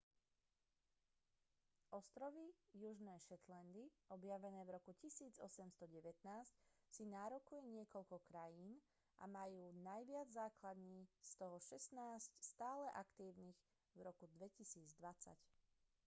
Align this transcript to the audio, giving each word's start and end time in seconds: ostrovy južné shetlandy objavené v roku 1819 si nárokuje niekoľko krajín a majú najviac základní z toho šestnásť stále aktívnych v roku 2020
ostrovy 1.97 2.45
južné 2.85 3.13
shetlandy 3.25 3.83
objavené 4.15 4.61
v 4.65 4.73
roku 4.75 4.91
1819 5.01 5.77
si 6.95 7.03
nárokuje 7.15 7.61
niekoľko 7.75 8.15
krajín 8.29 8.73
a 9.21 9.29
majú 9.37 9.61
najviac 9.87 10.25
základní 10.41 11.01
z 11.21 11.31
toho 11.41 11.57
šestnásť 11.69 12.29
stále 12.51 12.85
aktívnych 13.03 13.59
v 13.97 14.09
roku 14.09 14.25
2020 14.41 14.89